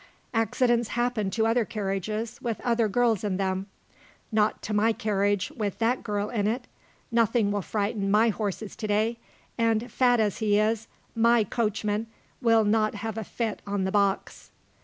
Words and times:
"Accidents 0.33 0.87
happen 0.97 1.29
to 1.29 1.45
other 1.45 1.63
carriages, 1.63 2.41
with 2.41 2.59
other 2.61 2.87
girls 2.87 3.23
in 3.23 3.37
them. 3.37 3.67
Not 4.31 4.63
to 4.63 4.73
my 4.73 4.93
carriage, 4.93 5.51
with 5.51 5.77
that 5.77 6.01
girl 6.01 6.31
in 6.31 6.47
it! 6.47 6.65
Nothing 7.11 7.51
will 7.51 7.61
frighten 7.61 8.09
my 8.09 8.29
horses 8.29 8.75
to 8.77 8.87
day; 8.87 9.19
and, 9.59 9.91
fat 9.91 10.19
as 10.19 10.39
he 10.39 10.57
is, 10.57 10.87
my 11.15 11.43
coachman 11.43 12.07
will 12.41 12.63
not 12.63 12.95
have 12.95 13.15
a 13.15 13.23
fit 13.23 13.61
on 13.67 13.83
the 13.83 13.91
box!" 13.91 14.49